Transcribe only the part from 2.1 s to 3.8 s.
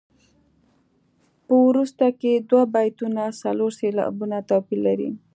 کې دوه بیتونه څلور